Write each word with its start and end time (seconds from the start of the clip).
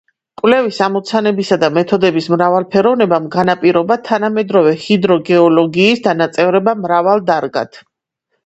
კვლევის 0.41 0.77
ამოცანებისა 0.85 1.57
და 1.63 1.67
მეთოდების 1.75 2.29
მრავალფეროვნებამ 2.35 3.27
განაპირობა 3.37 3.99
თანამედროვე 4.09 4.75
ჰიდროგეოლოგიის 4.87 6.03
დანაწევრება 6.09 6.75
მრავალ 6.89 7.23
დარგად. 7.31 7.83